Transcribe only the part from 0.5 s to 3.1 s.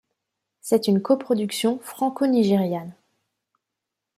C'est une coproduction franco-nigériane.